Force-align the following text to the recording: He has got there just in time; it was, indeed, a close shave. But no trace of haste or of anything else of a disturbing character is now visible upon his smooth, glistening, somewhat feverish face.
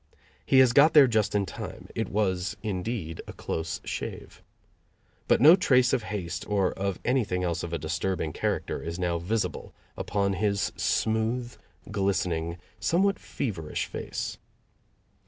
He 0.47 0.57
has 0.61 0.73
got 0.73 0.95
there 0.95 1.05
just 1.05 1.35
in 1.35 1.45
time; 1.45 1.87
it 1.93 2.09
was, 2.09 2.57
indeed, 2.63 3.21
a 3.27 3.33
close 3.33 3.79
shave. 3.83 4.41
But 5.27 5.39
no 5.41 5.55
trace 5.55 5.93
of 5.93 6.01
haste 6.09 6.43
or 6.49 6.71
of 6.71 6.99
anything 7.05 7.43
else 7.43 7.61
of 7.61 7.71
a 7.71 7.77
disturbing 7.77 8.33
character 8.33 8.81
is 8.81 8.97
now 8.97 9.19
visible 9.19 9.75
upon 9.95 10.33
his 10.33 10.71
smooth, 10.75 11.55
glistening, 11.91 12.57
somewhat 12.79 13.19
feverish 13.19 13.85
face. 13.85 14.39